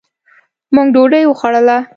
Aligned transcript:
مونږ 0.75 0.87
ډوډي 0.95 1.21
وخوړله 1.27 1.77